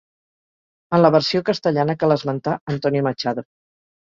[0.97, 3.47] En la versió castellana cal esmentar Antonio Machado.